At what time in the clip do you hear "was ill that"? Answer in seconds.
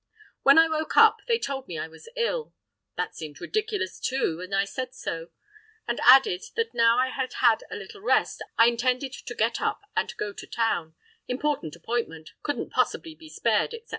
1.87-3.15